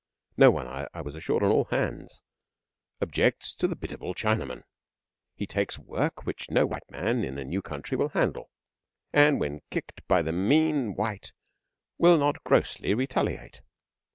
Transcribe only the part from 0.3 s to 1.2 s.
No one, I was